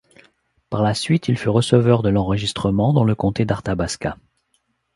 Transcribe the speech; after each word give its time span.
Par 0.71 0.81
la 0.81 0.95
suite, 0.95 1.27
il 1.27 1.37
fut 1.37 1.49
receveur 1.49 2.01
de 2.01 2.09
l'enregistrement 2.09 2.91
dans 2.91 3.03
le 3.03 3.13
comté 3.13 3.45
d'Arthabasca. 3.45 4.17